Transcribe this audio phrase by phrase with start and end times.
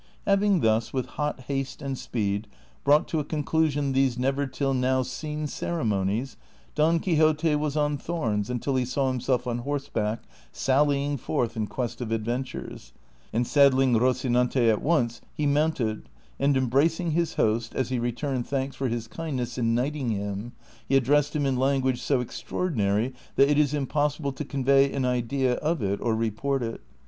[0.25, 2.47] Having thus, with hot haste anc^ speed,
[2.83, 6.37] brought to a conclu sion these never till now seen ceremonies,
[6.73, 12.01] Don Quixote was on thorns until he saw himself on horseback sallying forth in quest
[12.01, 12.93] of adventures;
[13.31, 16.09] and saddling Rocinante at once he mounted,
[16.39, 20.53] and embracing his host, as he returned thanks for his kindness in knighting him,
[20.89, 25.57] he addressed him in language so extraordinary that it is impossible to convey an idea
[25.57, 26.81] of it or report it.